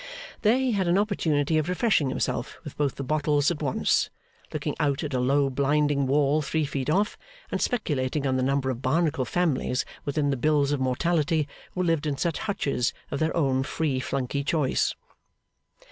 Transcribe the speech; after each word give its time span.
There 0.41 0.57
he 0.57 0.71
had 0.71 0.87
an 0.87 0.97
opportunity 0.97 1.59
of 1.59 1.69
refreshing 1.69 2.09
himself 2.09 2.57
with 2.63 2.75
both 2.75 2.95
the 2.95 3.03
bottles 3.03 3.51
at 3.51 3.61
once, 3.61 4.09
looking 4.51 4.73
out 4.79 5.03
at 5.03 5.13
a 5.13 5.19
low 5.19 5.47
blinding 5.51 6.07
wall 6.07 6.41
three 6.41 6.65
feet 6.65 6.89
off, 6.89 7.19
and 7.51 7.61
speculating 7.61 8.25
on 8.25 8.35
the 8.35 8.41
number 8.41 8.71
of 8.71 8.81
Barnacle 8.81 9.25
families 9.25 9.85
within 10.03 10.31
the 10.31 10.37
bills 10.37 10.71
of 10.71 10.79
mortality 10.79 11.47
who 11.73 11.83
lived 11.83 12.07
in 12.07 12.17
such 12.17 12.39
hutches 12.39 12.95
of 13.11 13.19
their 13.19 13.37
own 13.37 13.61
free 13.61 13.99
flunkey 13.99 14.43
choice. 14.43 14.95